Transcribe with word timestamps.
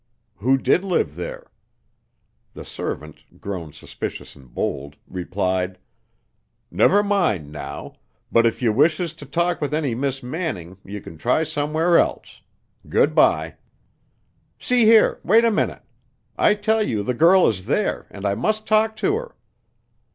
Who 0.37 0.57
did 0.57 0.83
live 0.83 1.13
there? 1.13 1.51
The 2.55 2.65
servant, 2.65 3.39
grown 3.39 3.71
suspicious 3.71 4.35
and 4.35 4.51
bold, 4.51 4.95
replied, 5.07 5.77
"Never 6.71 7.03
mind 7.03 7.51
now, 7.51 7.97
but 8.31 8.47
if 8.47 8.63
ye 8.63 8.69
wishes 8.69 9.13
to 9.13 9.27
talk 9.27 9.61
with 9.61 9.75
any 9.75 9.93
Miss 9.93 10.23
Manning 10.23 10.79
ye 10.83 10.99
can 11.01 11.19
try 11.19 11.43
somewheres 11.43 11.99
else. 11.99 12.41
Good 12.89 13.13
bye." 13.13 13.57
"See 14.57 14.85
here 14.85 15.19
wait 15.23 15.45
a 15.45 15.51
minute. 15.51 15.83
I 16.35 16.55
tell 16.55 16.81
you 16.81 17.03
the 17.03 17.13
girl 17.13 17.47
is 17.47 17.67
there, 17.67 18.07
and 18.09 18.25
I 18.25 18.33
must 18.33 18.65
talk 18.65 18.95
to 19.05 19.17
her." 19.17 19.35